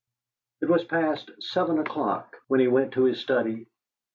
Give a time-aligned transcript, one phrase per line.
[0.61, 3.67] It was past seven o'clock when he went to his study.